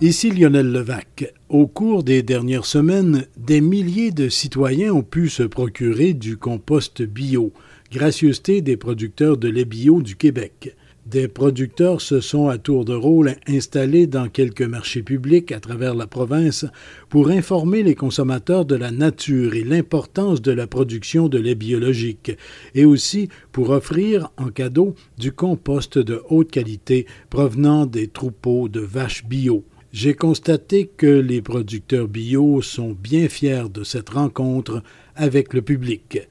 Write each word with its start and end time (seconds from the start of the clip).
Ici 0.00 0.30
Lionel 0.30 0.70
Levac. 0.70 1.34
Au 1.48 1.66
cours 1.66 2.04
des 2.04 2.22
dernières 2.22 2.66
semaines, 2.66 3.26
des 3.36 3.60
milliers 3.60 4.12
de 4.12 4.28
citoyens 4.28 4.92
ont 4.92 5.02
pu 5.02 5.28
se 5.28 5.42
procurer 5.42 6.14
du 6.14 6.36
compost 6.36 7.02
bio, 7.02 7.52
gracieuseté 7.90 8.62
des 8.62 8.76
producteurs 8.76 9.36
de 9.36 9.48
lait 9.48 9.64
bio 9.64 10.00
du 10.00 10.14
Québec. 10.14 10.76
Des 11.06 11.26
producteurs 11.26 12.00
se 12.00 12.20
sont 12.20 12.46
à 12.46 12.58
tour 12.58 12.84
de 12.84 12.94
rôle 12.94 13.34
installés 13.48 14.06
dans 14.06 14.28
quelques 14.28 14.62
marchés 14.62 15.02
publics 15.02 15.50
à 15.50 15.58
travers 15.58 15.96
la 15.96 16.06
province 16.06 16.64
pour 17.08 17.30
informer 17.30 17.82
les 17.82 17.96
consommateurs 17.96 18.66
de 18.66 18.76
la 18.76 18.92
nature 18.92 19.54
et 19.54 19.64
l'importance 19.64 20.40
de 20.40 20.52
la 20.52 20.68
production 20.68 21.28
de 21.28 21.38
lait 21.38 21.56
biologique, 21.56 22.30
et 22.76 22.84
aussi 22.84 23.30
pour 23.50 23.70
offrir 23.70 24.30
en 24.36 24.50
cadeau 24.50 24.94
du 25.18 25.32
compost 25.32 25.98
de 25.98 26.22
haute 26.28 26.52
qualité 26.52 27.04
provenant 27.30 27.84
des 27.84 28.06
troupeaux 28.06 28.68
de 28.68 28.80
vaches 28.80 29.24
bio. 29.24 29.64
J'ai 29.90 30.12
constaté 30.12 30.86
que 30.86 31.06
les 31.06 31.40
producteurs 31.40 32.08
bio 32.08 32.60
sont 32.60 32.92
bien 32.92 33.28
fiers 33.30 33.70
de 33.72 33.84
cette 33.84 34.10
rencontre 34.10 34.82
avec 35.16 35.54
le 35.54 35.62
public. 35.62 36.28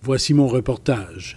Voici 0.00 0.32
mon 0.32 0.46
reportage. 0.46 1.36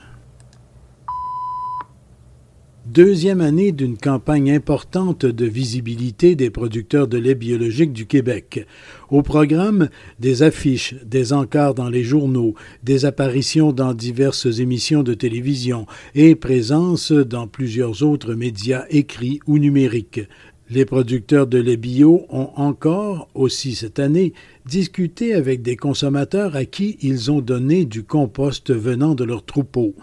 Deuxième 2.86 3.42
année 3.42 3.72
d'une 3.72 3.98
campagne 3.98 4.52
importante 4.52 5.26
de 5.26 5.46
visibilité 5.46 6.36
des 6.36 6.52
producteurs 6.52 7.08
de 7.08 7.18
lait 7.18 7.36
biologique 7.36 7.92
du 7.92 8.06
Québec. 8.06 8.66
Au 9.10 9.24
programme, 9.24 9.90
des 10.20 10.44
affiches, 10.44 10.94
des 11.04 11.34
encarts 11.34 11.74
dans 11.74 11.90
les 11.90 12.04
journaux, 12.04 12.54
des 12.84 13.06
apparitions 13.06 13.74
dans 13.74 13.96
diverses 13.96 14.60
émissions 14.60 15.02
de 15.02 15.16
télévision 15.16 15.88
et 16.14 16.36
présence 16.36 17.12
dans 17.12 17.48
plusieurs 17.48 18.04
autres 18.04 18.36
médias 18.36 18.86
écrits 18.90 19.40
ou 19.48 19.58
numériques. 19.58 20.22
Les 20.70 20.86
producteurs 20.86 21.48
de 21.48 21.58
lait 21.58 21.78
bio 21.78 22.26
ont 22.30 22.50
encore, 22.56 23.30
aussi 23.34 23.76
cette 23.76 24.00
année, 24.00 24.34
discuté 24.66 25.34
avec 25.34 25.62
des 25.62 25.78
consommateurs 25.78 26.56
à 26.56 26.66
qui 26.66 26.98
ils 27.02 27.32
ont 27.32 27.42
donné 27.42 27.86
du 27.86 28.04
compost 28.04 28.74
venant 28.74 29.16
de 29.16 29.24
leurs 29.24 29.46
troupeaux 29.46 29.94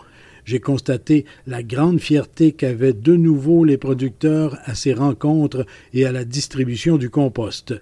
j'ai 0.45 0.61
constaté 0.61 1.25
la 1.47 1.62
grande 1.62 2.01
fierté 2.01 2.53
qu'avaient 2.53 2.93
de 2.93 3.17
nouveau 3.17 3.65
les 3.65 3.79
producteurs 3.79 4.59
à 4.65 4.75
ces 4.75 4.93
rencontres 4.93 5.67
et 5.93 6.06
à 6.06 6.12
la 6.12 6.25
distribution 6.25 6.97
du 6.97 7.11
compost. 7.11 7.75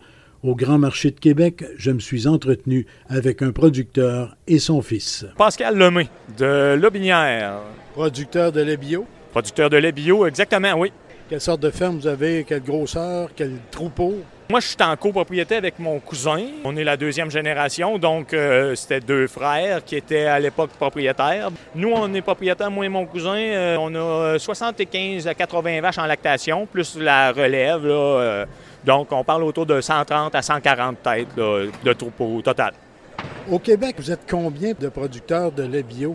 Au 0.43 0.57
Grand 0.57 0.79
Marché 0.79 1.11
de 1.11 1.21
Québec, 1.21 1.65
je 1.77 1.93
me 1.93 2.01
suis 2.01 2.27
entretenu 2.27 2.87
avec 3.09 3.43
un 3.43 3.53
producteur 3.53 4.37
et 4.49 4.59
son 4.59 4.83
fils. 4.83 5.25
Pascal 5.37 5.77
Lemay, 5.77 6.09
de 6.37 6.75
Lobinière. 6.75 7.61
Producteur 7.95 8.51
de 8.51 8.61
lait 8.61 8.77
bio? 8.77 9.07
Producteur 9.31 9.71
de 9.71 9.77
lait 9.77 9.93
bio, 9.93 10.27
exactement, 10.27 10.75
oui. 10.75 10.93
Quelle 11.33 11.41
sorte 11.41 11.61
de 11.61 11.71
ferme 11.71 11.97
vous 11.97 12.07
avez? 12.07 12.45
Quelle 12.45 12.63
grosseur? 12.63 13.31
Quel 13.35 13.53
troupeau? 13.71 14.17
Moi, 14.51 14.61
je 14.61 14.67
suis 14.67 14.77
en 14.83 14.95
copropriété 14.99 15.57
avec 15.57 15.79
mon 15.79 15.99
cousin. 15.99 16.45
On 16.63 16.77
est 16.77 16.85
la 16.85 16.99
deuxième 16.99 17.31
génération, 17.31 17.97
donc 17.97 18.35
euh, 18.35 18.75
c'était 18.75 19.01
deux 19.01 19.27
frères 19.29 19.83
qui 19.83 19.97
étaient 19.97 20.27
à 20.27 20.39
l'époque 20.39 20.73
propriétaires. 20.73 21.49
Nous, 21.75 21.91
on 21.91 22.13
est 22.13 22.21
propriétaires, 22.21 22.71
moi 22.71 22.85
et 22.85 22.91
mon 22.91 23.07
cousin. 23.07 23.39
Euh, 23.39 23.79
on 23.81 23.95
a 23.95 24.39
75 24.39 25.27
à 25.27 25.33
80 25.33 25.81
vaches 25.81 25.97
en 25.97 26.05
lactation, 26.05 26.67
plus 26.67 26.99
la 26.99 27.33
relève. 27.33 27.87
Euh, 27.87 28.45
donc, 28.85 29.11
on 29.11 29.25
parle 29.25 29.45
autour 29.45 29.65
de 29.65 29.81
130 29.81 30.35
à 30.35 30.43
140 30.43 31.03
têtes 31.03 31.35
de 31.35 31.93
troupeau 31.95 32.37
au 32.37 32.43
total. 32.43 32.75
Au 33.51 33.59
Québec, 33.59 33.97
vous 33.97 34.11
êtes 34.11 34.31
combien 34.31 34.73
de 34.79 34.89
producteurs 34.91 35.51
de 35.51 35.63
lait 35.63 35.83
bio? 35.83 36.15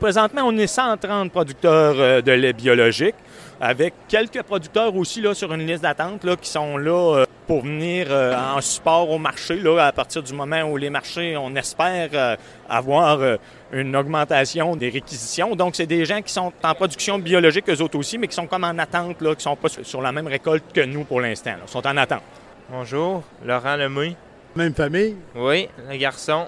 Présentement, 0.00 0.42
on 0.44 0.56
est 0.56 0.66
130 0.66 1.30
producteurs 1.30 2.22
de 2.22 2.32
lait 2.32 2.52
biologique, 2.52 3.14
avec 3.60 3.94
quelques 4.08 4.42
producteurs 4.42 4.94
aussi 4.96 5.20
là, 5.20 5.34
sur 5.34 5.52
une 5.52 5.66
liste 5.66 5.82
d'attente 5.82 6.20
qui 6.40 6.48
sont 6.48 6.76
là 6.76 7.24
pour 7.46 7.62
venir 7.62 8.06
euh, 8.10 8.34
en 8.34 8.60
support 8.60 9.10
au 9.10 9.18
marché. 9.18 9.56
Là, 9.56 9.86
à 9.86 9.92
partir 9.92 10.22
du 10.22 10.32
moment 10.32 10.62
où 10.62 10.76
les 10.76 10.90
marchés, 10.90 11.36
on 11.36 11.54
espère 11.56 12.08
euh, 12.14 12.36
avoir 12.68 13.20
euh, 13.20 13.36
une 13.72 13.94
augmentation 13.96 14.76
des 14.76 14.88
réquisitions. 14.88 15.54
Donc, 15.54 15.76
c'est 15.76 15.86
des 15.86 16.04
gens 16.04 16.22
qui 16.22 16.32
sont 16.32 16.52
en 16.62 16.74
production 16.74 17.18
biologique, 17.18 17.68
eux 17.68 17.82
autres 17.82 17.98
aussi, 17.98 18.18
mais 18.18 18.28
qui 18.28 18.34
sont 18.34 18.46
comme 18.46 18.64
en 18.64 18.78
attente, 18.78 19.20
là, 19.20 19.30
qui 19.34 19.38
ne 19.38 19.42
sont 19.42 19.56
pas 19.56 19.68
sur 19.68 20.00
la 20.00 20.12
même 20.12 20.26
récolte 20.26 20.64
que 20.72 20.84
nous 20.84 21.04
pour 21.04 21.20
l'instant. 21.20 21.54
Ils 21.62 21.70
sont 21.70 21.86
en 21.86 21.96
attente. 21.96 22.22
Bonjour, 22.70 23.22
Laurent 23.44 23.76
Lemay. 23.76 24.16
Même 24.56 24.74
famille? 24.74 25.16
Oui, 25.34 25.68
le 25.90 25.96
garçon. 25.96 26.46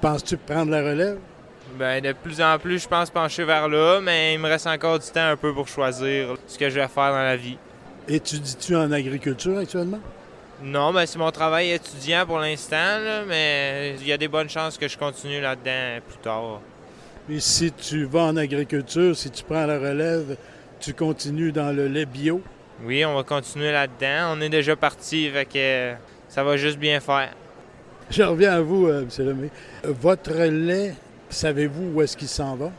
Penses-tu 0.00 0.36
prendre 0.36 0.70
la 0.70 0.82
relève? 0.82 1.18
Bien, 1.78 2.00
de 2.00 2.12
plus 2.12 2.40
en 2.40 2.58
plus, 2.58 2.82
je 2.82 2.88
pense 2.88 3.10
pencher 3.10 3.44
vers 3.44 3.68
là, 3.68 4.00
mais 4.00 4.34
il 4.34 4.38
me 4.38 4.48
reste 4.48 4.66
encore 4.66 4.98
du 4.98 5.10
temps 5.10 5.28
un 5.28 5.36
peu 5.36 5.52
pour 5.52 5.66
choisir 5.66 6.36
ce 6.46 6.58
que 6.58 6.70
je 6.70 6.78
vais 6.78 6.88
faire 6.88 7.10
dans 7.10 7.22
la 7.22 7.36
vie. 7.36 7.58
Étudies-tu 8.06 8.76
en 8.76 8.92
agriculture 8.92 9.58
actuellement? 9.58 10.00
Non, 10.62 10.92
mais 10.92 11.06
c'est 11.06 11.18
mon 11.18 11.32
travail 11.32 11.72
étudiant 11.72 12.24
pour 12.26 12.38
l'instant, 12.38 13.00
mais 13.26 13.96
il 14.00 14.06
y 14.06 14.12
a 14.12 14.16
des 14.16 14.28
bonnes 14.28 14.48
chances 14.48 14.78
que 14.78 14.86
je 14.86 14.96
continue 14.96 15.40
là-dedans 15.40 16.00
plus 16.06 16.18
tard. 16.18 16.60
Et 17.28 17.40
si 17.40 17.72
tu 17.72 18.04
vas 18.04 18.24
en 18.24 18.36
agriculture, 18.36 19.16
si 19.16 19.30
tu 19.30 19.42
prends 19.42 19.66
la 19.66 19.78
relève, 19.78 20.36
tu 20.78 20.92
continues 20.94 21.52
dans 21.52 21.74
le 21.74 21.88
lait 21.88 22.06
bio? 22.06 22.40
Oui, 22.84 23.04
on 23.04 23.14
va 23.14 23.22
continuer 23.22 23.72
là-dedans. 23.72 24.36
On 24.36 24.40
est 24.40 24.48
déjà 24.48 24.76
parti, 24.76 25.30
fait 25.30 25.46
que 25.46 25.92
ça 26.28 26.44
va 26.44 26.56
juste 26.56 26.78
bien 26.78 27.00
faire. 27.00 27.30
Je 28.10 28.22
reviens 28.22 28.52
à 28.52 28.60
vous, 28.60 28.86
euh, 28.86 29.02
M. 29.02 29.26
Lemay. 29.26 29.50
Votre 29.82 30.34
lait, 30.34 30.94
savez-vous 31.34 31.92
où 31.94 32.02
est-ce 32.02 32.16
qu'il 32.16 32.28
s'en 32.28 32.56
va? 32.56 32.70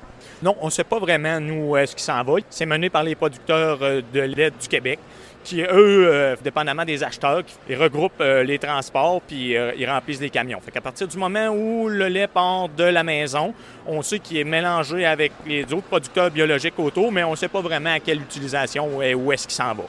Non, 0.41 0.55
on 0.61 0.65
ne 0.65 0.71
sait 0.71 0.83
pas 0.83 0.99
vraiment, 0.99 1.37
où 1.37 1.77
est-ce 1.77 1.95
qu'il 1.95 2.03
s'en 2.03 2.23
va. 2.23 2.35
C'est 2.49 2.65
mené 2.65 2.89
par 2.89 3.03
les 3.03 3.15
producteurs 3.15 3.79
euh, 3.81 4.01
de 4.13 4.21
lait 4.21 4.51
du 4.51 4.67
Québec 4.67 4.99
qui, 5.43 5.61
eux, 5.61 5.67
euh, 5.71 6.35
dépendamment 6.43 6.85
des 6.85 7.03
acheteurs, 7.03 7.43
ils 7.69 7.75
regroupent 7.75 8.19
euh, 8.19 8.43
les 8.43 8.57
transports 8.57 9.21
puis 9.21 9.55
ils 9.77 9.85
remplissent 9.87 10.19
des 10.19 10.31
camions. 10.31 10.59
Fait 10.59 10.71
qu'à 10.71 10.81
partir 10.81 11.07
du 11.07 11.17
moment 11.17 11.49
où 11.49 11.87
le 11.87 12.07
lait 12.07 12.27
part 12.27 12.67
de 12.69 12.83
la 12.83 13.03
maison, 13.03 13.53
on 13.85 14.01
sait 14.01 14.17
qu'il 14.17 14.37
est 14.37 14.43
mélangé 14.43 15.05
avec 15.05 15.31
les 15.45 15.63
autres 15.65 15.87
producteurs 15.87 16.31
biologiques 16.31 16.79
autour, 16.79 17.11
mais 17.11 17.23
on 17.23 17.31
ne 17.31 17.35
sait 17.35 17.47
pas 17.47 17.61
vraiment 17.61 17.93
à 17.93 17.99
quelle 17.99 18.21
utilisation 18.21 19.01
et 19.03 19.13
où 19.13 19.31
est-ce 19.31 19.47
qu'il 19.47 19.55
s'en 19.55 19.75
va. 19.75 19.83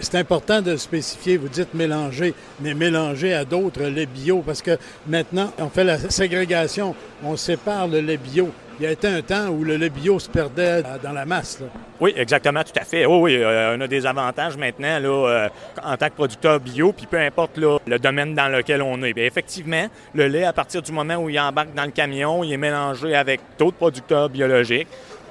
C'est 0.00 0.16
important 0.16 0.62
de 0.62 0.76
spécifier, 0.76 1.36
vous 1.36 1.48
dites 1.48 1.74
mélanger, 1.74 2.34
mais 2.60 2.74
mélanger 2.74 3.34
à 3.34 3.44
d'autres 3.44 3.84
laits 3.84 4.08
bio, 4.10 4.42
parce 4.44 4.62
que 4.62 4.78
maintenant, 5.06 5.52
on 5.58 5.68
fait 5.68 5.84
la 5.84 5.98
ségrégation, 5.98 6.94
on 7.24 7.36
sépare 7.36 7.88
le 7.88 8.00
lait 8.00 8.16
bio 8.16 8.50
il 8.78 8.82
y 8.82 8.86
a 8.86 8.90
été 8.90 9.08
un 9.08 9.22
temps 9.22 9.48
où 9.48 9.64
le 9.64 9.76
lait 9.76 9.88
bio 9.88 10.18
se 10.18 10.28
perdait 10.28 10.82
dans 11.02 11.12
la 11.12 11.24
masse. 11.24 11.62
Oui, 11.98 12.12
exactement, 12.14 12.62
tout 12.62 12.78
à 12.78 12.84
fait. 12.84 13.06
Oh, 13.06 13.20
oui, 13.22 13.36
euh, 13.36 13.74
on 13.76 13.80
a 13.80 13.86
des 13.86 14.04
avantages 14.04 14.56
maintenant 14.56 14.98
là, 14.98 15.08
euh, 15.08 15.48
en 15.82 15.96
tant 15.96 16.08
que 16.08 16.14
producteur 16.14 16.60
bio, 16.60 16.92
puis 16.92 17.06
peu 17.06 17.18
importe 17.18 17.56
le 17.56 17.98
domaine 17.98 18.34
dans 18.34 18.48
lequel 18.48 18.82
on 18.82 19.02
est. 19.02 19.16
effectivement, 19.16 19.86
le 20.14 20.28
lait, 20.28 20.44
à 20.44 20.52
partir 20.52 20.82
du 20.82 20.92
moment 20.92 21.16
où 21.16 21.30
il 21.30 21.40
embarque 21.40 21.72
dans 21.74 21.84
le 21.86 21.90
camion, 21.90 22.44
il 22.44 22.52
est 22.52 22.58
mélangé 22.58 23.14
avec 23.14 23.40
d'autres 23.58 23.78
producteurs 23.78 24.28
biologiques. 24.28 24.88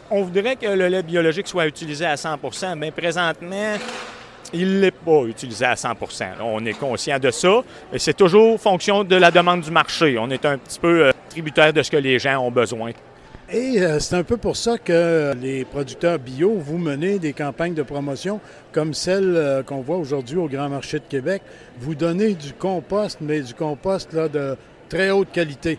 On 0.10 0.24
voudrait 0.24 0.56
que 0.56 0.68
le 0.68 0.88
lait 0.88 1.04
biologique 1.04 1.48
soit 1.48 1.68
utilisé 1.68 2.06
à 2.06 2.16
100% 2.16 2.76
mais 2.76 2.92
présentement, 2.92 3.76
il 4.54 4.80
n'est 4.80 4.92
pas 4.92 5.24
utilisé 5.24 5.66
à 5.66 5.76
100% 5.76 6.26
On 6.44 6.66
est 6.66 6.74
conscient 6.74 7.20
de 7.20 7.32
ça, 7.32 7.62
c'est 7.98 8.16
toujours 8.16 8.60
fonction 8.60 9.04
de 9.04 9.16
la 9.16 9.32
demande 9.32 9.62
du 9.62 9.72
marché. 9.72 10.18
On 10.20 10.30
est 10.30 10.46
un 10.46 10.58
petit 10.58 10.80
peu 10.80 11.06
euh, 11.06 11.12
tributaire 11.30 11.74
de 11.74 11.82
ce 11.82 11.92
que 11.92 11.98
les 11.98 12.20
gens 12.20 12.40
ont 12.40 12.52
besoin. 12.52 12.92
Et 13.52 13.80
euh, 13.80 14.00
c'est 14.00 14.16
un 14.16 14.24
peu 14.24 14.38
pour 14.38 14.58
ça 14.58 14.80
que 14.80 15.34
les 15.40 15.66
producteurs 15.66 16.18
bio, 16.18 16.56
vous 16.58 16.80
menez 16.80 17.20
des 17.20 17.34
campagnes 17.34 17.76
de 17.76 17.84
promotion 17.84 18.40
comme 18.72 18.96
celle 18.96 19.36
euh, 19.36 19.62
qu'on 19.62 19.82
voit 19.82 19.98
aujourd'hui 19.98 20.38
au 20.38 20.48
Grand 20.48 20.68
Marché 20.68 20.98
de 20.98 21.04
Québec. 21.08 21.44
Vous 21.80 21.94
donnez 21.94 22.34
du 22.34 22.54
compost, 22.54 23.20
mais 23.22 23.42
du 23.42 23.54
compost 23.54 24.14
là, 24.14 24.28
de 24.28 24.58
très 24.90 25.12
haute 25.12 25.32
qualité. 25.32 25.78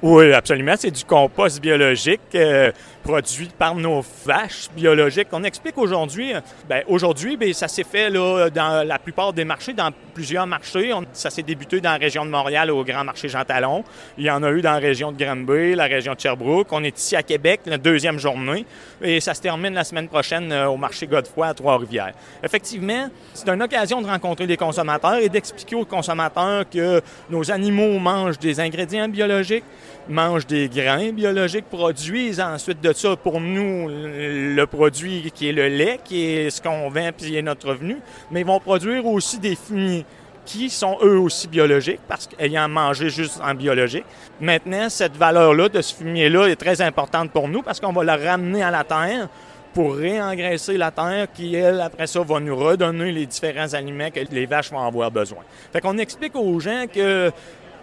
Oui, 0.00 0.32
absolument. 0.32 0.74
C'est 0.78 0.92
du 0.92 1.04
compost 1.04 1.60
biologique 1.60 2.20
euh, 2.36 2.70
produit 3.02 3.48
par 3.58 3.74
nos 3.74 4.04
vaches 4.24 4.68
biologiques. 4.76 5.26
On 5.32 5.42
explique 5.42 5.76
aujourd'hui, 5.76 6.34
ben, 6.68 6.84
aujourd'hui, 6.86 7.36
ben, 7.36 7.52
ça 7.52 7.66
s'est 7.66 7.82
fait 7.82 8.08
là, 8.08 8.48
dans 8.48 8.86
la 8.86 8.98
plupart 9.00 9.32
des 9.32 9.44
marchés, 9.44 9.72
dans 9.72 9.90
plusieurs 10.14 10.46
marchés. 10.46 10.92
ça 11.12 11.30
s'est 11.30 11.42
débuté 11.42 11.80
dans 11.80 11.92
la 11.92 11.96
région 11.96 12.24
de 12.24 12.30
Montréal 12.30 12.70
au 12.70 12.84
Grand 12.84 13.02
Marché 13.02 13.28
Jean 13.28 13.44
Talon. 13.44 13.82
Il 14.18 14.24
y 14.24 14.30
en 14.30 14.42
a 14.42 14.50
eu 14.50 14.60
dans 14.60 14.72
la 14.72 14.78
région 14.78 15.10
de 15.10 15.16
Granby, 15.16 15.74
la 15.74 15.86
région 15.86 16.14
de 16.14 16.20
Sherbrooke. 16.20 16.68
On 16.70 16.84
est 16.84 16.96
ici 16.96 17.16
à 17.16 17.22
Québec, 17.24 17.62
la 17.66 17.78
deuxième 17.78 18.20
journée. 18.20 18.66
Et 19.02 19.18
ça 19.18 19.34
se 19.34 19.40
termine 19.40 19.74
la 19.74 19.84
semaine 19.84 20.08
prochaine 20.08 20.52
euh, 20.52 20.68
au 20.68 20.76
marché 20.76 21.06
Godefroy 21.06 21.46
à 21.46 21.54
Trois-Rivières. 21.54 22.12
Effectivement, 22.44 23.08
c'est 23.34 23.48
une 23.48 23.62
occasion 23.62 24.00
de 24.00 24.06
rencontrer 24.06 24.46
les 24.46 24.56
consommateurs 24.56 25.16
et 25.16 25.28
d'expliquer 25.28 25.74
aux 25.74 25.84
consommateurs 25.84 26.68
que 26.70 27.00
nos 27.30 27.50
animaux 27.50 27.98
mangent 27.98 28.38
des 28.38 28.60
ingrédients 28.60 29.08
biologiques, 29.08 29.64
mangent 30.08 30.46
des 30.46 30.68
grains 30.68 31.12
biologiques, 31.12 31.66
produisent 31.70 32.40
ensuite 32.40 32.80
de 32.80 32.92
ça 32.92 33.16
pour 33.16 33.40
nous 33.40 33.88
le 33.88 34.64
produit 34.64 35.30
qui 35.34 35.48
est 35.48 35.52
le 35.52 35.68
lait, 35.68 36.00
qui 36.02 36.24
est 36.24 36.50
ce 36.50 36.62
qu'on 36.62 36.88
vend 36.88 37.10
puis 37.16 37.36
est 37.36 37.42
notre 37.42 37.68
revenu, 37.68 37.98
mais 38.30 38.40
ils 38.40 38.46
vont 38.46 38.60
produire 38.60 39.06
aussi 39.06 39.38
des 39.38 39.56
fumiers 39.56 40.04
qui 40.48 40.70
sont 40.70 40.96
eux 41.02 41.18
aussi 41.18 41.46
biologiques, 41.46 42.00
parce 42.08 42.26
qu'ayant 42.26 42.68
mangé 42.68 43.10
juste 43.10 43.38
en 43.44 43.54
biologique. 43.54 44.06
Maintenant, 44.40 44.88
cette 44.88 45.14
valeur-là 45.14 45.68
de 45.68 45.82
ce 45.82 45.94
fumier-là 45.94 46.46
est 46.46 46.56
très 46.56 46.80
importante 46.80 47.30
pour 47.32 47.48
nous 47.48 47.62
parce 47.62 47.78
qu'on 47.78 47.92
va 47.92 48.02
la 48.02 48.16
ramener 48.16 48.62
à 48.62 48.70
la 48.70 48.82
terre 48.82 49.28
pour 49.74 49.94
réengraisser 49.94 50.78
la 50.78 50.90
terre 50.90 51.26
qui, 51.34 51.54
elle, 51.54 51.82
après 51.82 52.06
ça, 52.06 52.20
va 52.22 52.40
nous 52.40 52.56
redonner 52.56 53.12
les 53.12 53.26
différents 53.26 53.74
aliments 53.74 54.10
que 54.10 54.20
les 54.30 54.46
vaches 54.46 54.70
vont 54.70 54.84
avoir 54.84 55.10
besoin. 55.10 55.40
Fait 55.70 55.82
qu'on 55.82 55.98
explique 55.98 56.34
aux 56.34 56.58
gens 56.58 56.86
que 56.92 57.30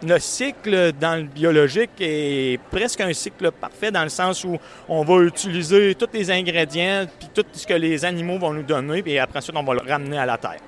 le 0.06 0.20
cycle 0.20 0.94
dans 1.00 1.18
le 1.18 1.24
biologique 1.24 1.92
est 2.00 2.60
presque 2.72 3.02
un 3.02 3.14
cycle 3.14 3.52
parfait 3.52 3.92
dans 3.92 4.04
le 4.04 4.10
sens 4.10 4.44
où 4.44 4.58
on 4.88 5.04
va 5.04 5.24
utiliser 5.24 5.96
tous 5.96 6.10
les 6.14 6.32
ingrédients 6.32 7.06
puis 7.20 7.30
tout 7.34 7.46
ce 7.52 7.66
que 7.66 7.74
les 7.74 8.06
animaux 8.06 8.38
vont 8.38 8.54
nous 8.54 8.64
donner, 8.64 9.02
puis 9.02 9.18
après 9.20 9.42
ça, 9.42 9.52
on 9.56 9.64
va 9.64 9.74
le 9.74 9.90
ramener 9.90 10.18
à 10.18 10.26
la 10.26 10.38
terre 10.38 10.60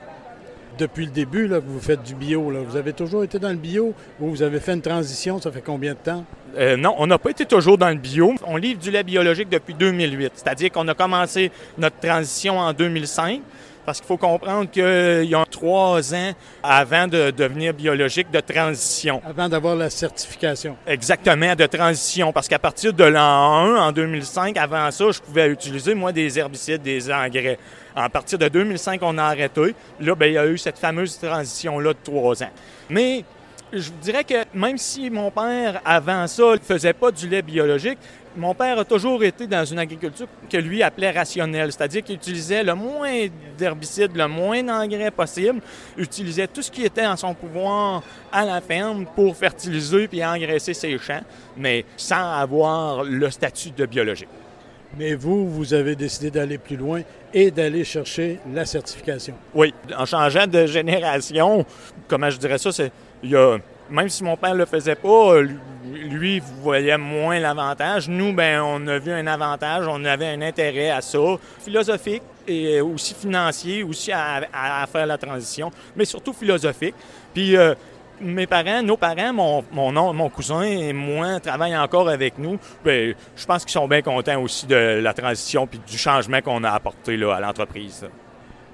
depuis 0.77 1.05
le 1.05 1.11
début 1.11 1.47
là, 1.47 1.59
que 1.59 1.65
vous 1.67 1.79
faites 1.79 2.03
du 2.03 2.15
bio. 2.15 2.51
Là. 2.51 2.59
Vous 2.65 2.75
avez 2.75 2.93
toujours 2.93 3.23
été 3.23 3.39
dans 3.39 3.49
le 3.49 3.55
bio 3.55 3.93
ou 4.19 4.29
vous 4.29 4.41
avez 4.41 4.59
fait 4.59 4.73
une 4.73 4.81
transition, 4.81 5.41
ça 5.41 5.51
fait 5.51 5.61
combien 5.61 5.93
de 5.93 5.97
temps? 5.97 6.23
Euh, 6.57 6.77
non, 6.77 6.95
on 6.97 7.07
n'a 7.07 7.17
pas 7.17 7.31
été 7.31 7.45
toujours 7.45 7.77
dans 7.77 7.89
le 7.89 7.95
bio. 7.95 8.33
On 8.45 8.57
livre 8.57 8.79
du 8.79 8.91
lait 8.91 9.03
biologique 9.03 9.49
depuis 9.49 9.73
2008, 9.73 10.33
c'est-à-dire 10.35 10.71
qu'on 10.71 10.87
a 10.87 10.93
commencé 10.93 11.51
notre 11.77 11.97
transition 11.97 12.59
en 12.59 12.73
2005. 12.73 13.41
Parce 13.87 13.99
qu'il 13.99 14.07
faut 14.07 14.17
comprendre 14.17 14.69
qu'il 14.69 15.29
y 15.29 15.33
a 15.33 15.45
trois 15.49 16.13
ans 16.13 16.33
avant 16.61 17.07
de 17.07 17.31
devenir 17.31 17.73
biologique 17.73 18.29
de 18.29 18.41
transition. 18.41 19.21
Avant 19.25 19.47
d'avoir 19.47 19.77
la 19.77 19.89
certification. 19.89 20.75
Exactement, 20.85 21.55
de 21.55 21.65
transition. 21.67 22.33
Parce 22.33 22.49
qu'à 22.49 22.59
partir 22.59 22.91
de 22.91 23.05
l'an 23.05 23.75
1, 23.77 23.87
en 23.87 23.91
2005, 23.93 24.57
avant 24.57 24.91
ça, 24.91 25.09
je 25.11 25.21
pouvais 25.21 25.47
utiliser, 25.47 25.95
moi, 25.95 26.11
des 26.11 26.37
herbicides, 26.37 26.81
des 26.81 27.09
engrais. 27.09 27.57
À 27.95 28.09
partir 28.09 28.37
de 28.37 28.49
2005, 28.49 28.99
on 29.03 29.17
a 29.17 29.23
arrêté. 29.23 29.73
Là, 30.01 30.15
bien, 30.15 30.27
il 30.27 30.33
y 30.33 30.37
a 30.37 30.47
eu 30.47 30.57
cette 30.57 30.79
fameuse 30.79 31.17
transition-là 31.17 31.93
de 31.93 31.99
trois 32.03 32.43
ans. 32.43 32.51
Mais 32.89 33.23
je 33.73 33.91
vous 33.91 33.97
dirais 34.01 34.23
que 34.23 34.45
même 34.53 34.77
si 34.77 35.09
mon 35.09 35.31
père, 35.31 35.81
avant 35.83 36.27
ça, 36.27 36.53
ne 36.53 36.57
faisait 36.59 36.93
pas 36.93 37.11
du 37.11 37.27
lait 37.27 37.41
biologique, 37.41 37.99
mon 38.35 38.53
père 38.53 38.77
a 38.79 38.85
toujours 38.85 39.23
été 39.23 39.47
dans 39.47 39.65
une 39.65 39.79
agriculture 39.79 40.27
que 40.49 40.57
lui 40.57 40.83
appelait 40.83 41.11
rationnelle, 41.11 41.71
c'est-à-dire 41.71 42.03
qu'il 42.03 42.15
utilisait 42.15 42.63
le 42.63 42.75
moins 42.75 43.27
d'herbicides, 43.57 44.15
le 44.15 44.27
moins 44.27 44.61
d'engrais 44.61 45.11
possible, 45.11 45.59
utilisait 45.97 46.47
tout 46.47 46.61
ce 46.61 46.69
qui 46.69 46.83
était 46.83 47.05
en 47.05 47.17
son 47.17 47.33
pouvoir 47.33 48.03
à 48.31 48.45
la 48.45 48.61
ferme 48.61 49.05
pour 49.15 49.35
fertiliser 49.35 50.07
puis 50.07 50.23
engraisser 50.23 50.73
ses 50.73 50.97
champs, 50.99 51.23
mais 51.57 51.83
sans 51.97 52.33
avoir 52.33 53.03
le 53.03 53.29
statut 53.31 53.71
de 53.71 53.85
biologique. 53.85 54.29
Mais 54.97 55.15
vous, 55.15 55.49
vous 55.49 55.73
avez 55.73 55.95
décidé 55.95 56.31
d'aller 56.31 56.57
plus 56.57 56.77
loin 56.77 57.01
et 57.33 57.51
d'aller 57.51 57.83
chercher 57.83 58.39
la 58.53 58.65
certification. 58.65 59.35
Oui, 59.53 59.73
en 59.97 60.05
changeant 60.05 60.47
de 60.47 60.65
génération, 60.65 61.65
comment 62.07 62.29
je 62.29 62.37
dirais 62.37 62.57
ça, 62.57 62.71
c'est 62.71 62.91
il 63.23 63.31
y 63.31 63.35
a, 63.35 63.57
même 63.89 64.09
si 64.09 64.23
mon 64.23 64.37
père 64.37 64.53
ne 64.53 64.59
le 64.59 64.65
faisait 64.65 64.95
pas, 64.95 65.41
lui 65.41 66.41
voyait 66.61 66.97
moins 66.97 67.39
l'avantage. 67.39 68.07
Nous, 68.07 68.33
ben, 68.33 68.61
on 68.61 68.85
a 68.87 68.97
vu 68.99 69.11
un 69.11 69.25
avantage, 69.27 69.87
on 69.87 70.03
avait 70.05 70.27
un 70.27 70.41
intérêt 70.41 70.89
à 70.89 71.01
ça, 71.01 71.19
philosophique 71.59 72.23
et 72.47 72.79
aussi 72.79 73.13
financier, 73.13 73.83
aussi 73.83 74.11
à, 74.11 74.85
faire 74.91 75.05
la 75.05 75.17
transition, 75.17 75.71
mais 75.95 76.05
surtout 76.05 76.33
philosophique. 76.33 76.95
Puis 77.33 77.57
euh, 77.57 77.73
mes 78.21 78.47
parents, 78.47 78.81
nos 78.81 78.97
parents, 78.97 79.33
mon, 79.33 79.63
mon, 79.71 80.13
mon 80.13 80.29
cousin 80.29 80.63
et 80.63 80.93
moi 80.93 81.39
travaillent 81.39 81.77
encore 81.77 82.09
avec 82.09 82.37
nous. 82.37 82.57
Bien, 82.83 83.13
je 83.35 83.45
pense 83.45 83.63
qu'ils 83.63 83.73
sont 83.73 83.87
bien 83.87 84.01
contents 84.01 84.41
aussi 84.41 84.65
de 84.65 84.99
la 85.01 85.13
transition 85.13 85.67
puis 85.67 85.79
du 85.85 85.97
changement 85.97 86.41
qu'on 86.41 86.63
a 86.63 86.71
apporté 86.71 87.17
là, 87.17 87.35
à 87.35 87.39
l'entreprise. 87.39 88.07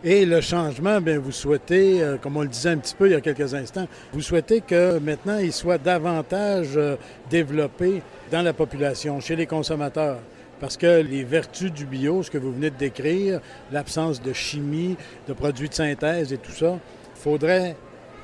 Et 0.05 0.25
le 0.25 0.41
changement, 0.41 0.99
bien, 0.99 1.17
vous 1.17 1.31
souhaitez, 1.31 2.01
euh, 2.01 2.17
comme 2.17 2.35
on 2.35 2.41
le 2.41 2.49
disait 2.49 2.71
un 2.71 2.77
petit 2.77 2.93
peu 2.93 3.07
il 3.07 3.13
y 3.13 3.15
a 3.15 3.21
quelques 3.21 3.53
instants, 3.53 3.87
vous 4.11 4.21
souhaitez 4.21 4.59
que 4.59 4.99
maintenant 4.99 5.37
il 5.37 5.53
soit 5.53 5.77
davantage 5.77 6.71
euh, 6.75 6.97
développé 7.29 8.01
dans 8.29 8.41
la 8.41 8.51
population, 8.51 9.21
chez 9.21 9.37
les 9.37 9.45
consommateurs. 9.45 10.19
Parce 10.59 10.75
que 10.75 11.01
les 11.01 11.23
vertus 11.23 11.71
du 11.71 11.85
bio, 11.85 12.21
ce 12.21 12.29
que 12.29 12.37
vous 12.37 12.51
venez 12.51 12.69
de 12.69 12.75
décrire, 12.75 13.39
l'absence 13.71 14.21
de 14.21 14.33
chimie, 14.33 14.97
de 15.27 15.33
produits 15.33 15.69
de 15.69 15.73
synthèse 15.73 16.33
et 16.33 16.37
tout 16.37 16.51
ça, 16.51 16.77
faudrait 17.15 17.77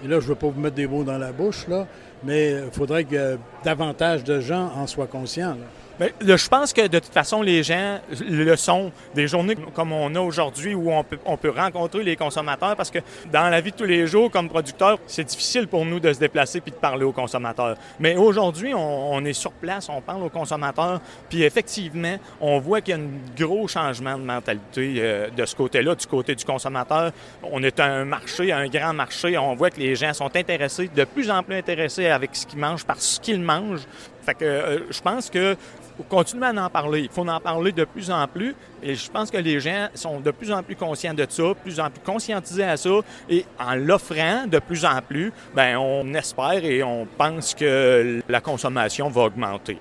et 0.03 0.07
là, 0.07 0.19
je 0.19 0.25
ne 0.25 0.29
veux 0.29 0.35
pas 0.35 0.47
vous 0.47 0.59
mettre 0.59 0.75
des 0.75 0.87
mots 0.87 1.03
dans 1.03 1.17
la 1.17 1.31
bouche, 1.31 1.67
là, 1.67 1.87
mais 2.23 2.51
il 2.65 2.71
faudrait 2.71 3.03
que 3.03 3.37
davantage 3.63 4.23
de 4.23 4.39
gens 4.39 4.71
en 4.75 4.87
soient 4.87 5.07
conscients. 5.07 5.55
Bien, 5.99 6.37
je 6.37 6.47
pense 6.47 6.71
que 6.71 6.87
de 6.87 6.99
toute 6.99 7.13
façon, 7.13 7.41
les 7.41 7.61
gens 7.61 7.99
le 8.21 8.55
sont. 8.55 8.89
Des 9.13 9.27
journées 9.27 9.57
comme 9.75 9.91
on 9.91 10.15
a 10.15 10.21
aujourd'hui 10.21 10.73
où 10.73 10.89
on 10.93 11.03
peut, 11.03 11.19
on 11.25 11.35
peut 11.35 11.49
rencontrer 11.49 12.03
les 12.03 12.15
consommateurs 12.15 12.77
parce 12.77 12.89
que 12.89 12.99
dans 13.33 13.49
la 13.49 13.59
vie 13.59 13.71
de 13.71 13.75
tous 13.75 13.83
les 13.83 14.07
jours, 14.07 14.31
comme 14.31 14.47
producteur, 14.47 14.97
c'est 15.07 15.25
difficile 15.25 15.67
pour 15.67 15.85
nous 15.85 15.99
de 15.99 16.13
se 16.13 16.19
déplacer 16.19 16.61
puis 16.61 16.71
de 16.71 16.77
parler 16.77 17.03
aux 17.03 17.11
consommateurs. 17.11 17.75
Mais 17.99 18.15
aujourd'hui, 18.15 18.73
on, 18.73 19.25
est 19.25 19.33
sur 19.33 19.51
place, 19.51 19.89
on 19.89 19.99
parle 19.99 20.23
aux 20.23 20.29
consommateurs, 20.29 21.01
puis 21.29 21.43
effectivement, 21.43 22.15
on 22.39 22.59
voit 22.59 22.79
qu'il 22.79 22.95
y 22.95 22.97
a 22.97 23.01
un 23.01 23.07
gros 23.37 23.67
changement 23.67 24.17
de 24.17 24.23
mentalité 24.23 24.95
euh, 24.99 25.29
de 25.35 25.45
ce 25.45 25.53
côté-là, 25.53 25.95
du 25.95 26.07
côté 26.07 26.33
du 26.33 26.45
consommateur. 26.45 27.11
On 27.43 27.61
est 27.61 27.77
un 27.81 28.05
marché, 28.05 28.53
un 28.53 28.67
grand 28.67 28.93
marché. 28.93 29.37
On 29.37 29.53
voit 29.55 29.69
que 29.69 29.81
les 29.81 29.95
gens 29.95 30.13
sont 30.13 30.33
intéressés, 30.33 30.89
de 30.95 31.03
plus 31.03 31.29
en 31.29 31.43
plus 31.43 31.55
intéressés 31.55 32.08
avec 32.11 32.35
ce 32.35 32.45
qu'ils 32.45 32.59
mangent, 32.59 32.85
par 32.85 33.01
ce 33.01 33.19
qu'ils 33.19 33.41
mangent. 33.41 33.85
Fait 34.21 34.33
que 34.33 34.45
euh, 34.45 34.91
je 34.91 35.01
pense 35.01 35.29
que 35.29 35.55
faut 35.99 36.03
continuer 36.03 36.45
à 36.45 36.65
en 36.65 36.69
parler. 36.69 37.01
Il 37.01 37.09
faut 37.09 37.27
en 37.27 37.39
parler 37.39 37.71
de 37.71 37.83
plus 37.83 38.09
en 38.09 38.25
plus. 38.27 38.55
Et 38.81 38.95
je 38.95 39.11
pense 39.11 39.29
que 39.29 39.37
les 39.37 39.59
gens 39.59 39.89
sont 39.93 40.19
de 40.19 40.31
plus 40.31 40.51
en 40.51 40.63
plus 40.63 40.75
conscients 40.75 41.13
de 41.13 41.25
ça, 41.27 41.53
plus 41.61 41.79
en 41.79 41.89
plus 41.89 41.99
conscientisés 41.99 42.63
à 42.63 42.77
ça. 42.77 42.99
Et 43.29 43.45
en 43.59 43.75
l'offrant 43.75 44.47
de 44.47 44.59
plus 44.59 44.85
en 44.85 45.01
plus, 45.01 45.33
ben 45.53 45.77
on 45.77 46.13
espère 46.13 46.63
et 46.63 46.83
on 46.83 47.05
pense 47.05 47.53
que 47.53 48.21
la 48.29 48.39
consommation 48.39 49.09
va 49.09 49.23
augmenter. 49.23 49.77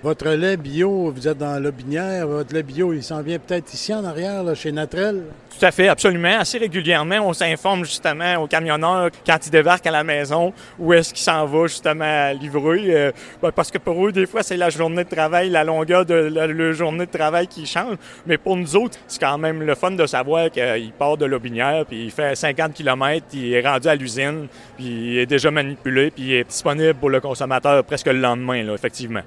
Votre 0.00 0.28
lait 0.28 0.56
bio, 0.56 1.10
vous 1.10 1.26
êtes 1.26 1.38
dans 1.38 1.60
Lobinière, 1.60 2.28
votre 2.28 2.54
lait 2.54 2.62
bio, 2.62 2.92
il 2.92 3.02
s'en 3.02 3.20
vient 3.20 3.40
peut-être 3.40 3.74
ici 3.74 3.92
en 3.92 4.04
arrière, 4.04 4.44
chez 4.54 4.70
Natrel? 4.70 5.24
Tout 5.58 5.66
à 5.66 5.72
fait, 5.72 5.88
absolument. 5.88 6.38
Assez 6.38 6.56
régulièrement, 6.56 7.16
on 7.16 7.32
s'informe 7.32 7.84
justement 7.84 8.36
aux 8.36 8.46
camionneurs 8.46 9.10
quand 9.26 9.38
ils 9.44 9.50
débarquent 9.50 9.88
à 9.88 9.90
la 9.90 10.04
maison 10.04 10.52
où 10.78 10.92
est-ce 10.92 11.12
qu'ils 11.12 11.24
s'en 11.24 11.44
vont 11.46 11.66
justement 11.66 12.30
livrer. 12.30 12.84
Euh, 12.94 13.12
ben, 13.42 13.50
parce 13.50 13.72
que 13.72 13.78
pour 13.78 14.06
eux, 14.06 14.12
des 14.12 14.26
fois, 14.26 14.44
c'est 14.44 14.56
la 14.56 14.70
journée 14.70 15.02
de 15.02 15.08
travail, 15.08 15.50
la 15.50 15.64
longueur 15.64 16.06
de 16.06 16.14
la, 16.14 16.72
journée 16.72 17.06
de 17.06 17.10
travail 17.10 17.48
qui 17.48 17.66
change. 17.66 17.96
Mais 18.24 18.38
pour 18.38 18.56
nous 18.56 18.76
autres, 18.76 18.96
c'est 19.08 19.20
quand 19.20 19.36
même 19.36 19.62
le 19.62 19.74
fun 19.74 19.90
de 19.90 20.06
savoir 20.06 20.48
qu'il 20.48 20.92
part 20.96 21.16
de 21.16 21.26
Lobinière, 21.26 21.84
puis 21.86 22.04
il 22.04 22.10
fait 22.12 22.36
50 22.36 22.72
km, 22.72 23.26
il 23.32 23.52
est 23.52 23.66
rendu 23.66 23.88
à 23.88 23.96
l'usine, 23.96 24.46
puis 24.76 24.86
il 24.86 25.18
est 25.18 25.26
déjà 25.26 25.50
manipulé, 25.50 26.12
puis 26.12 26.24
il 26.24 26.32
est 26.34 26.44
disponible 26.44 26.94
pour 26.94 27.10
le 27.10 27.20
consommateur 27.20 27.82
presque 27.82 28.06
le 28.06 28.20
lendemain, 28.20 28.62
là, 28.62 28.74
effectivement. 28.74 29.22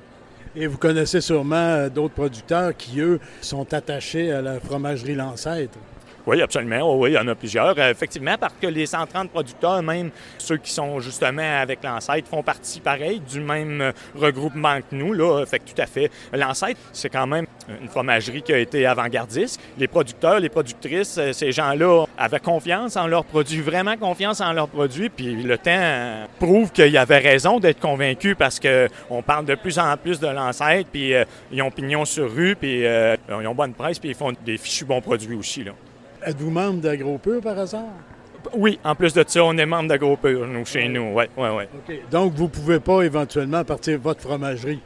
Et 0.55 0.67
vous 0.67 0.77
connaissez 0.77 1.21
sûrement 1.21 1.55
euh, 1.55 1.89
d'autres 1.89 2.13
producteurs 2.13 2.75
qui, 2.75 2.99
eux, 2.99 3.19
sont 3.41 3.73
attachés 3.73 4.31
à 4.31 4.41
la 4.41 4.59
fromagerie 4.59 5.15
Lancêtre. 5.15 5.77
Oui, 6.27 6.41
absolument. 6.41 6.97
Oui, 6.97 7.11
il 7.11 7.13
y 7.13 7.17
en 7.17 7.27
a 7.27 7.35
plusieurs. 7.35 7.77
Euh, 7.77 7.89
effectivement, 7.89 8.35
parce 8.39 8.53
que 8.61 8.67
les 8.67 8.85
130 8.85 9.31
producteurs, 9.31 9.81
même 9.81 10.11
ceux 10.37 10.57
qui 10.57 10.71
sont 10.71 10.99
justement 10.99 11.59
avec 11.59 11.83
l'ancêtre, 11.83 12.27
font 12.27 12.43
partie, 12.43 12.79
pareil, 12.79 13.19
du 13.19 13.39
même 13.39 13.81
euh, 13.81 13.91
regroupement 14.15 14.77
que 14.81 14.95
nous. 14.95 15.13
Là. 15.13 15.43
Fait 15.45 15.59
que 15.59 15.71
tout 15.71 15.81
à 15.81 15.87
fait. 15.87 16.11
L'ancêtre, 16.31 16.79
c'est 16.93 17.09
quand 17.09 17.25
même 17.25 17.47
une 17.81 17.87
fromagerie 17.87 18.43
qui 18.43 18.53
a 18.53 18.59
été 18.59 18.85
avant-gardiste. 18.85 19.59
Les 19.79 19.87
producteurs, 19.87 20.39
les 20.39 20.49
productrices, 20.49 21.17
euh, 21.17 21.33
ces 21.33 21.51
gens-là 21.51 22.05
avaient 22.17 22.39
confiance 22.39 22.97
en 22.97 23.07
leurs 23.07 23.25
produits, 23.25 23.61
vraiment 23.61 23.97
confiance 23.97 24.41
en 24.41 24.53
leurs 24.53 24.69
produits. 24.69 25.09
Puis 25.09 25.41
le 25.41 25.57
temps 25.57 26.27
prouve 26.39 26.71
qu'ils 26.71 26.97
avaient 26.97 27.17
raison 27.17 27.59
d'être 27.59 27.79
convaincus 27.79 28.35
parce 28.37 28.59
qu'on 28.59 29.23
parle 29.23 29.45
de 29.45 29.55
plus 29.55 29.79
en 29.79 29.97
plus 29.97 30.19
de 30.19 30.27
l'ancêtre, 30.27 30.87
puis 30.91 31.13
ils 31.51 31.61
ont 31.61 31.71
pignon 31.71 32.05
sur 32.05 32.31
rue, 32.31 32.55
puis 32.55 32.83
ils 32.83 33.47
ont 33.47 33.55
bonne 33.55 33.73
presse, 33.73 33.99
puis 33.99 34.09
ils 34.09 34.15
font 34.15 34.33
des 34.45 34.57
fichus 34.57 34.85
bons 34.85 35.01
produits 35.01 35.35
aussi. 35.35 35.63
Là. 35.63 35.71
Êtes-vous 36.23 36.51
membre 36.51 36.81
d'AgroPur 36.81 37.41
par 37.41 37.57
hasard? 37.57 37.81
Oui, 38.53 38.79
en 38.83 38.95
plus 38.95 39.13
de 39.13 39.23
ça, 39.27 39.43
on 39.43 39.57
est 39.57 39.65
membre 39.65 39.89
d'AgroPur, 39.89 40.45
nous, 40.47 40.65
chez 40.65 40.87
nous. 40.87 41.13
Oui, 41.13 41.25
oui, 41.37 41.47
oui. 41.57 41.99
Donc, 42.11 42.33
vous 42.33 42.43
ne 42.43 42.49
pouvez 42.49 42.79
pas 42.79 43.01
éventuellement 43.01 43.63
partir 43.63 43.99
votre 43.99 44.21
fromagerie? 44.21 44.81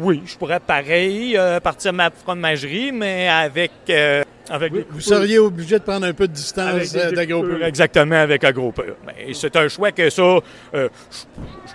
Oui, 0.00 0.22
je 0.26 0.36
pourrais 0.36 0.58
pareil 0.58 1.36
euh, 1.36 1.60
partir 1.60 1.92
ma 1.92 2.10
fromagerie, 2.10 2.90
mais 2.92 3.28
avec. 3.28 3.70
Euh, 3.90 4.22
avec 4.50 4.72
vous 4.90 5.00
seriez 5.00 5.38
obligé 5.38 5.78
de 5.78 5.84
prendre 5.84 6.06
un 6.06 6.12
peu 6.14 6.26
de 6.26 6.32
distance 6.32 6.94
euh, 6.96 7.12
d'AgroPur. 7.12 7.62
Exactement, 7.62 8.16
avec 8.16 8.42
AgroPur. 8.42 8.96
Mais 9.06 9.34
c'est 9.34 9.54
un 9.54 9.68
choix 9.68 9.92
que 9.92 10.10
ça. 10.10 10.38
je, 10.72 10.78
ne 10.78 10.88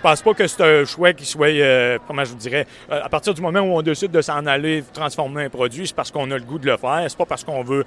pense 0.02 0.22
pas 0.22 0.34
que 0.34 0.46
c'est 0.46 0.62
un 0.62 0.84
choix 0.84 1.12
qui 1.12 1.24
soit. 1.24 1.98
comment 2.06 2.24
je 2.24 2.30
vous 2.30 2.36
dirais. 2.36 2.66
à 2.90 3.08
partir 3.08 3.32
du 3.32 3.40
moment 3.40 3.60
où 3.60 3.78
on 3.78 3.82
décide 3.82 4.10
de 4.10 4.20
s'en 4.20 4.44
aller 4.44 4.82
transformer 4.92 5.44
un 5.44 5.50
produit, 5.50 5.86
c'est 5.86 5.96
parce 5.96 6.10
qu'on 6.10 6.30
a 6.30 6.36
le 6.36 6.44
goût 6.44 6.58
de 6.58 6.66
le 6.66 6.76
faire. 6.76 7.04
C'est 7.08 7.16
pas 7.16 7.26
parce 7.26 7.44
qu'on 7.44 7.62
veut 7.62 7.84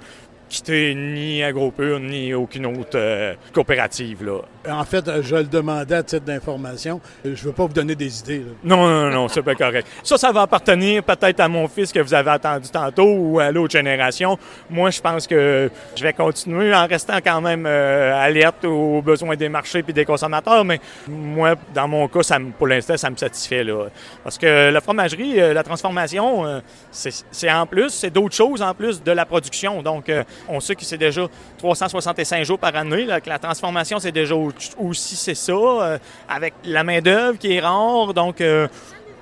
quitter 0.48 0.94
ni 0.94 1.42
AgroPure 1.42 2.00
ni 2.00 2.34
aucune 2.34 2.66
autre 2.66 2.96
euh, 2.96 3.34
coopérative. 3.52 4.24
Là. 4.24 4.40
En 4.70 4.84
fait, 4.84 5.04
je 5.22 5.36
le 5.36 5.44
demandais 5.44 5.94
à 5.94 6.02
titre 6.02 6.24
d'information. 6.24 7.00
Je 7.24 7.30
ne 7.30 7.36
veux 7.36 7.52
pas 7.52 7.66
vous 7.66 7.72
donner 7.72 7.94
des 7.94 8.20
idées. 8.20 8.42
Non, 8.64 8.86
non, 8.88 9.10
non, 9.10 9.28
c'est 9.28 9.42
pas 9.42 9.54
correct. 9.54 9.86
Ça, 10.02 10.18
ça 10.18 10.32
va 10.32 10.42
appartenir 10.42 11.02
peut-être 11.02 11.40
à 11.40 11.48
mon 11.48 11.68
fils 11.68 11.92
que 11.92 12.00
vous 12.00 12.12
avez 12.12 12.30
attendu 12.30 12.68
tantôt 12.68 13.06
ou 13.06 13.38
à 13.38 13.50
l'autre 13.50 13.72
génération. 13.72 14.38
Moi, 14.68 14.90
je 14.90 15.00
pense 15.00 15.26
que 15.26 15.70
je 15.96 16.02
vais 16.02 16.12
continuer 16.12 16.74
en 16.74 16.86
restant 16.86 17.18
quand 17.24 17.40
même 17.40 17.64
euh, 17.66 18.14
alerte 18.14 18.64
aux 18.64 19.00
besoins 19.02 19.36
des 19.36 19.48
marchés 19.48 19.84
et 19.86 19.92
des 19.92 20.04
consommateurs. 20.04 20.64
Mais 20.64 20.80
moi, 21.08 21.54
dans 21.74 21.88
mon 21.88 22.08
cas, 22.08 22.22
ça, 22.22 22.38
pour 22.58 22.66
l'instant, 22.66 22.96
ça 22.96 23.10
me 23.10 23.16
satisfait. 23.16 23.64
Là. 23.64 23.86
Parce 24.22 24.38
que 24.38 24.70
la 24.70 24.80
fromagerie, 24.80 25.40
euh, 25.40 25.52
la 25.52 25.62
transformation, 25.62 26.46
euh, 26.46 26.60
c'est 26.90 27.50
en 27.50 27.66
plus, 27.66 27.90
c'est 27.90 28.10
d'autres 28.10 28.34
choses 28.34 28.62
en 28.62 28.74
plus 28.74 29.02
de 29.02 29.12
la 29.12 29.24
production. 29.24 29.82
Donc, 29.82 30.10
on 30.48 30.60
sait 30.60 30.74
que 30.74 30.84
c'est 30.84 30.98
déjà 30.98 31.26
365 31.58 32.44
jours 32.44 32.58
par 32.58 32.74
année. 32.76 33.06
que 33.22 33.28
la 33.28 33.38
transformation, 33.38 33.98
c'est 33.98 34.12
déjà 34.12 34.34
aussi 34.34 35.16
c'est 35.16 35.34
ça, 35.34 35.52
euh, 35.52 35.98
avec 36.28 36.54
la 36.64 36.84
main-d'œuvre 36.84 37.38
qui 37.38 37.54
est 37.54 37.60
rare. 37.60 38.14
Donc, 38.14 38.40
euh, 38.40 38.68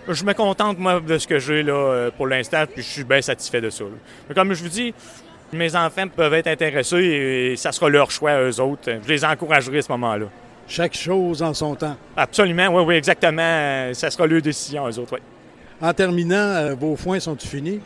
je 0.08 0.24
me 0.24 0.34
contente, 0.34 0.78
moi, 0.78 1.00
de 1.00 1.18
ce 1.18 1.26
que 1.26 1.38
j'ai 1.38 1.62
là 1.62 1.72
euh, 1.72 2.10
pour 2.16 2.26
l'instant, 2.26 2.64
puis 2.66 2.82
je 2.82 2.88
suis 2.88 3.04
bien 3.04 3.20
satisfait 3.20 3.60
de 3.60 3.70
ça. 3.70 3.84
Mais 4.28 4.34
comme 4.34 4.52
je 4.52 4.62
vous 4.62 4.68
dis, 4.68 4.94
mes 5.52 5.74
enfants 5.74 6.08
peuvent 6.08 6.34
être 6.34 6.48
intéressés 6.48 6.96
et 6.96 7.56
ça 7.56 7.72
sera 7.72 7.88
leur 7.88 8.10
choix, 8.10 8.40
eux 8.40 8.60
autres. 8.60 8.90
Je 9.04 9.08
les 9.08 9.24
encouragerai 9.24 9.78
à 9.78 9.82
ce 9.82 9.92
moment-là. 9.92 10.26
Chaque 10.68 10.96
chose 10.96 11.42
en 11.42 11.54
son 11.54 11.76
temps. 11.76 11.96
Absolument, 12.16 12.68
oui, 12.68 12.82
oui, 12.84 12.94
exactement. 12.96 13.92
Ça 13.94 14.10
sera 14.10 14.26
leur 14.26 14.42
décision, 14.42 14.88
eux 14.88 14.98
autres, 14.98 15.14
oui. 15.14 15.20
En 15.80 15.92
terminant, 15.92 16.74
vos 16.74 16.96
foins 16.96 17.20
sont-ils 17.20 17.48
finis? 17.48 17.80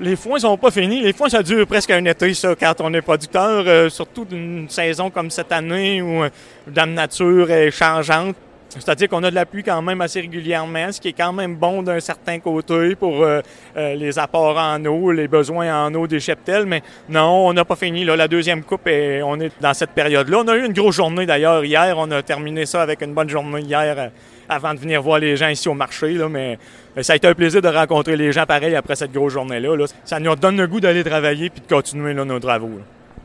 Les 0.00 0.16
foins 0.16 0.38
sont 0.38 0.56
pas 0.56 0.70
finis. 0.70 1.02
Les 1.02 1.12
foins, 1.12 1.28
ça 1.28 1.42
dure 1.42 1.66
presque 1.66 1.90
un 1.90 2.04
été, 2.04 2.32
ça, 2.34 2.54
quand 2.54 2.80
on 2.80 2.92
est 2.94 3.02
producteur, 3.02 3.64
euh, 3.66 3.88
surtout 3.88 4.24
d'une 4.24 4.68
saison 4.68 5.10
comme 5.10 5.30
cette 5.30 5.50
année 5.50 6.00
où 6.02 6.22
euh, 6.22 6.28
la 6.74 6.86
nature 6.86 7.50
est 7.50 7.70
changeante. 7.70 8.36
C'est-à-dire 8.68 9.08
qu'on 9.08 9.22
a 9.24 9.30
de 9.30 9.34
la 9.34 9.46
pluie 9.46 9.62
quand 9.62 9.80
même 9.80 10.00
assez 10.02 10.20
régulièrement, 10.20 10.92
ce 10.92 11.00
qui 11.00 11.08
est 11.08 11.14
quand 11.14 11.32
même 11.32 11.56
bon 11.56 11.82
d'un 11.82 12.00
certain 12.00 12.38
côté 12.38 12.94
pour 12.96 13.24
euh, 13.24 13.40
les 13.74 14.18
apports 14.18 14.58
en 14.58 14.84
eau, 14.84 15.10
les 15.10 15.26
besoins 15.26 15.86
en 15.86 15.94
eau 15.94 16.06
des 16.06 16.20
cheptels. 16.20 16.66
Mais 16.66 16.82
non, 17.08 17.48
on 17.48 17.52
n'a 17.52 17.64
pas 17.64 17.76
fini. 17.76 18.04
La 18.04 18.28
deuxième 18.28 18.62
coupe, 18.62 18.86
et 18.86 19.22
on 19.22 19.40
est 19.40 19.52
dans 19.60 19.74
cette 19.74 19.90
période-là. 19.90 20.42
On 20.44 20.48
a 20.48 20.56
eu 20.56 20.66
une 20.66 20.74
grosse 20.74 20.96
journée 20.96 21.24
d'ailleurs 21.24 21.64
hier. 21.64 21.96
On 21.96 22.10
a 22.10 22.22
terminé 22.22 22.66
ça 22.66 22.82
avec 22.82 23.00
une 23.02 23.14
bonne 23.14 23.30
journée 23.30 23.62
hier 23.62 24.10
avant 24.48 24.74
de 24.74 24.78
venir 24.78 25.02
voir 25.02 25.18
les 25.18 25.36
gens 25.36 25.48
ici 25.48 25.68
au 25.68 25.74
marché. 25.74 26.12
Là, 26.14 26.28
mais 26.28 26.58
ça 27.00 27.12
a 27.12 27.16
été 27.16 27.26
un 27.26 27.34
plaisir 27.34 27.62
de 27.62 27.68
rencontrer 27.68 28.16
les 28.16 28.32
gens 28.32 28.46
pareil 28.46 28.74
après 28.74 28.96
cette 28.96 29.12
grosse 29.12 29.32
journée-là. 29.32 29.86
Ça 30.04 30.20
nous 30.20 30.34
donne 30.36 30.56
le 30.56 30.66
goût 30.66 30.80
d'aller 30.80 31.04
travailler 31.04 31.50
puis 31.50 31.60
de 31.60 31.72
continuer 31.72 32.14
nos 32.14 32.40
travaux. 32.40 32.70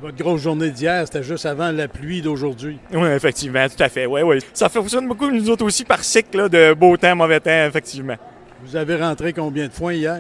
Votre 0.01 0.18
grosse 0.18 0.42
journée 0.42 0.70
d'hier, 0.70 1.03
c'était 1.06 1.24
juste 1.24 1.46
avant 1.46 1.72
la 1.72 1.88
pluie 1.88 2.22
d'aujourd'hui. 2.22 2.77
Oui, 2.92 3.08
effectivement, 3.08 3.65
tout 3.70 3.82
à 3.82 3.88
fait. 3.88 4.06
Oui, 4.06 4.22
oui. 4.22 4.39
Ça 4.53 4.68
fonctionne 4.68 5.08
beaucoup, 5.08 5.32
nous 5.32 5.50
autres 5.50 5.63
aussi, 5.63 5.86
par 5.86 6.03
cycle 6.03 6.50
de 6.50 6.74
beau 6.74 6.98
temps, 6.98 7.15
mauvais 7.15 7.39
temps, 7.39 7.65
effectivement. 7.68 8.18
Vous 8.65 8.75
avez 8.75 8.98
rentré 8.98 9.32
combien 9.32 9.68
de 9.68 9.72
foins 9.72 9.94
hier? 9.94 10.20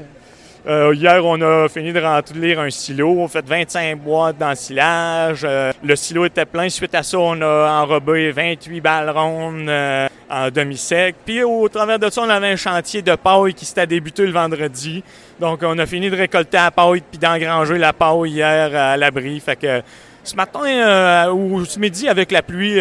Euh, 0.65 0.95
hier, 0.95 1.25
on 1.25 1.41
a 1.41 1.67
fini 1.67 1.91
de 1.91 1.99
remplir 1.99 2.61
un 2.61 2.69
silo. 2.69 3.09
On 3.09 3.25
a 3.25 3.27
fait 3.27 3.45
25 3.45 3.99
boîtes 3.99 4.37
dans 4.37 4.51
le 4.51 4.55
silage. 4.55 5.41
Euh, 5.43 5.73
le 5.83 5.95
silo 5.97 6.23
était 6.23 6.45
plein. 6.45 6.69
Suite 6.69 6.95
à 6.95 7.03
ça, 7.03 7.19
on 7.19 7.41
a 7.41 7.81
enrobé 7.81 8.31
28 8.31 8.79
balles 8.79 9.09
rondes 9.09 9.67
euh, 9.67 10.07
en 10.29 10.49
demi-sec. 10.49 11.15
Puis 11.25 11.43
au 11.43 11.67
travers 11.69 11.99
de 11.99 12.09
ça, 12.09 12.21
on 12.21 12.29
avait 12.29 12.51
un 12.51 12.55
chantier 12.55 13.01
de 13.01 13.15
paille 13.15 13.53
qui 13.53 13.65
s'était 13.65 13.87
débuté 13.87 14.25
le 14.25 14.31
vendredi. 14.31 15.03
Donc, 15.39 15.61
on 15.63 15.77
a 15.79 15.85
fini 15.85 16.09
de 16.09 16.15
récolter 16.15 16.57
la 16.57 16.71
paille 16.71 17.01
puis 17.09 17.17
d'engranger 17.17 17.77
la 17.77 17.93
paille 17.93 18.31
hier 18.31 18.75
à 18.75 18.97
l'abri. 18.97 19.39
Fait 19.39 19.55
que 19.55 19.81
ce 20.23 20.35
matin 20.35 21.31
ou 21.31 21.65
ce 21.65 21.79
midi, 21.79 22.07
avec 22.07 22.31
la 22.31 22.41
pluie, 22.41 22.79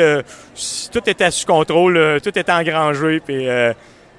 tout 0.93 1.03
était 1.07 1.31
sous 1.31 1.47
contrôle, 1.47 2.21
tout 2.23 2.39
était 2.39 2.53
engrangé. 2.53 3.21
Puis 3.21 3.47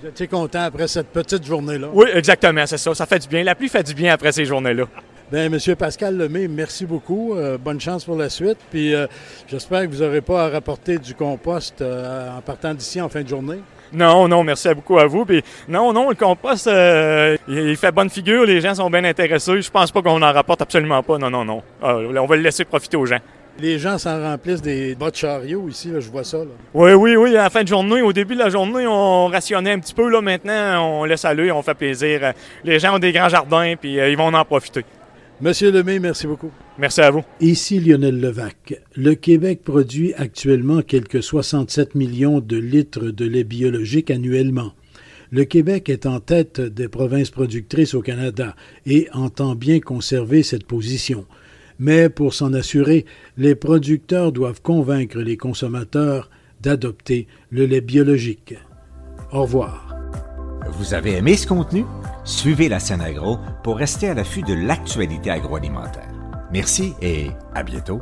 étiez 0.06 0.28
content 0.28 0.64
après 0.64 0.88
cette 0.88 1.08
petite 1.08 1.46
journée-là? 1.46 1.88
Oui, 1.94 2.08
exactement, 2.14 2.66
c'est 2.66 2.78
ça. 2.78 2.94
Ça 2.94 3.06
fait 3.06 3.20
du 3.20 3.28
bien. 3.28 3.44
La 3.44 3.56
pluie 3.56 3.70
fait 3.70 3.84
du 3.84 3.94
bien 3.94 4.14
après 4.14 4.34
ces 4.34 4.44
journées-là. 4.46 4.84
Bien, 5.34 5.50
Monsieur 5.50 5.76
Pascal 5.76 6.16
Lemay, 6.16 6.48
merci 6.48 6.86
beaucoup. 6.86 7.34
Euh, 7.34 7.58
bonne 7.58 7.82
chance 7.82 8.06
pour 8.06 8.16
la 8.16 8.30
suite. 8.30 8.60
Puis 8.70 8.94
euh, 8.94 9.08
j'espère 9.48 9.82
que 9.82 9.88
vous 9.88 10.04
n'aurez 10.04 10.22
pas 10.22 10.46
à 10.46 10.50
rapporter 10.50 11.00
du 11.00 11.16
compost 11.16 11.82
euh, 11.82 12.38
en 12.38 12.42
partant 12.42 12.76
d'ici 12.76 13.02
en 13.02 13.10
fin 13.10 13.24
de 13.24 13.28
journée. 13.28 13.58
Non, 13.92 14.28
non, 14.28 14.44
merci 14.44 14.72
beaucoup 14.76 15.00
à 15.00 15.08
vous. 15.08 15.26
Puis 15.26 15.42
non, 15.68 15.92
non, 15.92 16.10
le 16.10 16.16
compost, 16.16 16.70
il 17.48 17.76
fait 17.78 17.92
bonne 17.92 18.12
figure. 18.12 18.46
Les 18.46 18.62
gens 18.62 18.76
sont 18.76 18.92
bien 18.92 19.04
intéressés. 19.06 19.60
Je 19.60 19.72
pense 19.72 19.92
pas 19.92 20.04
qu'on 20.04 20.22
en 20.22 20.32
rapporte 20.34 20.62
absolument 20.62 21.02
pas. 21.02 21.18
Non, 21.18 21.32
non, 21.32 21.44
non. 21.44 21.64
on 21.82 22.26
va 22.28 22.36
le 22.36 22.44
laisser 22.44 22.64
profiter 22.64 22.98
aux 22.98 23.08
gens. 23.08 23.20
Les 23.58 23.80
gens 23.80 23.98
s'en 23.98 24.22
remplissent 24.22 24.62
des 24.62 24.94
bas 24.94 25.10
de 25.10 25.16
chariot 25.16 25.68
ici, 25.68 25.92
je 25.98 26.12
vois 26.12 26.24
ça. 26.24 26.38
Oui, 26.76 26.94
oui, 26.94 27.16
oui. 27.16 27.36
À 27.36 27.44
la 27.44 27.50
fin 27.50 27.64
de 27.64 27.68
journée, 27.68 28.04
au 28.04 28.14
début 28.14 28.36
de 28.36 28.40
la 28.40 28.50
journée, 28.50 28.86
on 28.86 29.30
rationnait 29.30 29.72
un 29.72 29.80
petit 29.80 29.96
peu. 29.96 30.10
Là, 30.10 30.22
maintenant, 30.22 31.00
on 31.00 31.06
laisse 31.06 31.26
aller, 31.26 31.52
on 31.52 31.64
fait 31.64 31.74
plaisir. 31.74 32.34
Les 32.64 32.78
gens 32.78 32.96
ont 32.96 33.00
des 33.00 33.12
grands 33.12 33.30
jardins, 33.30 33.74
puis 33.80 34.00
euh, 34.00 34.10
ils 34.10 34.18
vont 34.18 34.32
en 34.32 34.46
profiter. 34.46 34.86
Monsieur 35.42 35.72
Lemay, 35.72 36.00
merci 36.00 36.28
beaucoup. 36.28 36.52
Merci 36.78 37.02
à 37.02 37.12
vous. 37.12 37.24
Ici 37.42 37.80
Lionel 37.80 38.20
Levac. 38.20 38.80
Le 38.96 39.16
Québec 39.16 39.62
produit 39.64 40.14
actuellement 40.14 40.82
quelques 40.82 41.22
67 41.22 41.96
millions 41.96 42.40
de 42.40 42.58
litres 42.58 43.10
de 43.10 43.26
lait 43.26 43.44
biologique 43.44 44.12
annuellement. 44.12 44.74
Le 45.32 45.46
Québec 45.46 45.90
est 45.90 46.06
en 46.06 46.20
tête 46.20 46.62
des 46.62 46.88
provinces 46.88 47.32
productrices 47.32 47.96
au 47.96 48.02
Canada 48.02 48.56
et 48.86 49.08
entend 49.14 49.56
bien 49.56 49.80
conserver 49.80 50.44
cette 50.44 50.66
position. 50.66 51.26
Mais 51.80 52.08
pour 52.10 52.34
s'en 52.34 52.54
assurer, 52.54 53.06
les 53.36 53.56
producteurs 53.56 54.32
doivent 54.32 54.62
convaincre 54.62 55.20
les 55.20 55.38
consommateurs 55.38 56.30
d'adopter 56.62 57.28
le 57.50 57.66
lait 57.66 57.82
biologique. 57.82 58.56
Au 59.32 59.42
revoir. 59.42 59.96
Vous 60.78 60.94
avez 60.94 61.14
aimé 61.14 61.36
ce 61.36 61.48
contenu? 61.48 61.84
Suivez 62.26 62.70
la 62.70 62.80
scène 62.80 63.02
agro 63.02 63.38
pour 63.64 63.78
rester 63.78 64.10
à 64.10 64.14
l'affût 64.14 64.44
de 64.44 64.54
l'actualité 64.54 65.30
agroalimentaire. 65.30 66.10
Merci 66.52 66.94
et 67.02 67.32
à 67.54 67.64
bientôt. 67.64 68.02